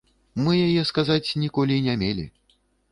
Мы 0.45 0.53
яе, 0.67 0.81
сказаць, 0.91 1.33
ніколі 1.45 1.73
і 1.79 1.87
не 1.91 1.95
мелі. 2.07 2.29